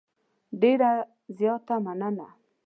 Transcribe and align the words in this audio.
ډېره 0.61 0.91
زیاته 1.37 1.75
مننه. 1.85 2.27